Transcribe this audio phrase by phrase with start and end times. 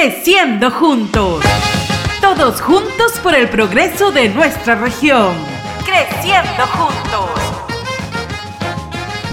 [0.00, 1.42] Creciendo juntos.
[2.20, 5.34] Todos juntos por el progreso de nuestra región.
[5.84, 7.30] Creciendo juntos.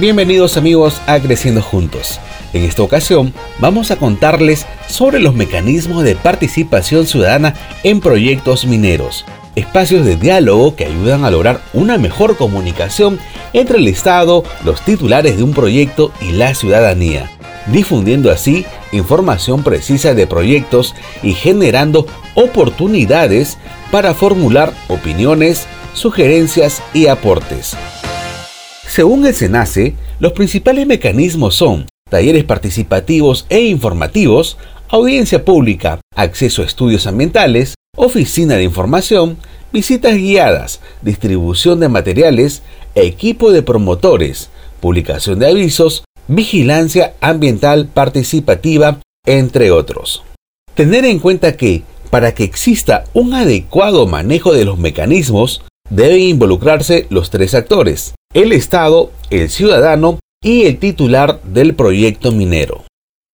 [0.00, 2.18] Bienvenidos amigos a Creciendo Juntos.
[2.54, 9.26] En esta ocasión vamos a contarles sobre los mecanismos de participación ciudadana en proyectos mineros,
[9.56, 13.20] espacios de diálogo que ayudan a lograr una mejor comunicación
[13.52, 17.30] entre el Estado, los titulares de un proyecto y la ciudadanía
[17.66, 23.58] difundiendo así información precisa de proyectos y generando oportunidades
[23.90, 27.76] para formular opiniones, sugerencias y aportes.
[28.86, 34.56] Según el SENACE, los principales mecanismos son talleres participativos e informativos,
[34.88, 39.36] audiencia pública, acceso a estudios ambientales, oficina de información,
[39.72, 42.62] visitas guiadas, distribución de materiales,
[42.94, 44.50] equipo de promotores,
[44.80, 50.22] publicación de avisos, vigilancia ambiental participativa, entre otros.
[50.74, 57.06] Tener en cuenta que, para que exista un adecuado manejo de los mecanismos, deben involucrarse
[57.10, 62.84] los tres actores, el Estado, el ciudadano y el titular del proyecto minero.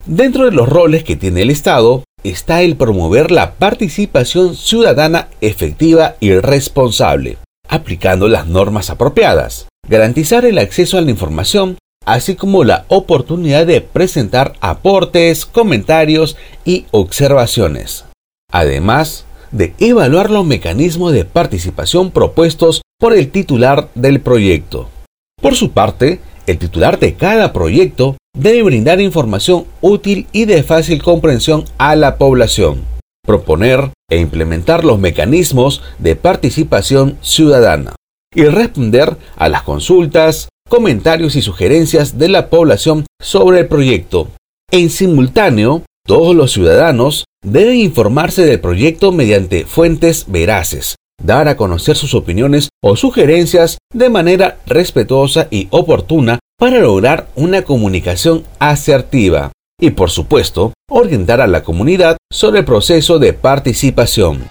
[0.06, 6.16] Dentro de los roles que tiene el Estado está el promover la participación ciudadana efectiva
[6.20, 7.38] y responsable,
[7.68, 13.80] aplicando las normas apropiadas, garantizar el acceso a la información así como la oportunidad de
[13.80, 18.04] presentar aportes, comentarios y observaciones.
[18.50, 24.88] Además de evaluar los mecanismos de participación propuestos por el titular del proyecto.
[25.40, 31.02] Por su parte, el titular de cada proyecto debe brindar información útil y de fácil
[31.02, 32.84] comprensión a la población,
[33.24, 37.94] proponer e implementar los mecanismos de participación ciudadana
[38.34, 44.28] y responder a las consultas, comentarios y sugerencias de la población sobre el proyecto.
[44.70, 51.96] En simultáneo, todos los ciudadanos deben informarse del proyecto mediante fuentes veraces, dar a conocer
[51.96, 59.90] sus opiniones o sugerencias de manera respetuosa y oportuna para lograr una comunicación asertiva y,
[59.90, 64.48] por supuesto, orientar a la comunidad sobre el proceso de participación.